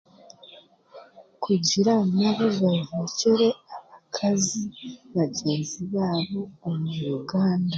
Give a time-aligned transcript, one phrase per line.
[1.43, 4.63] Kugira nabo babarekyere abakazi
[5.13, 6.89] bagyenzi baabo omu
[7.19, 7.69] Uganda